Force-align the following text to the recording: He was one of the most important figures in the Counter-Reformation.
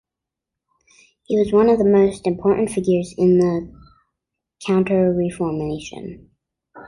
He 1.25 1.37
was 1.37 1.51
one 1.53 1.69
of 1.69 1.77
the 1.77 1.85
most 1.85 2.25
important 2.25 2.71
figures 2.71 3.13
in 3.19 3.37
the 3.37 3.71
Counter-Reformation. 4.65 6.31